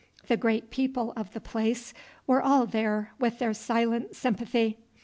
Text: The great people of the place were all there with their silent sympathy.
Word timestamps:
The 0.27 0.35
great 0.35 0.71
people 0.71 1.13
of 1.15 1.31
the 1.31 1.39
place 1.39 1.93
were 2.25 2.41
all 2.41 2.65
there 2.65 3.13
with 3.19 3.37
their 3.37 3.53
silent 3.53 4.15
sympathy. 4.15 4.79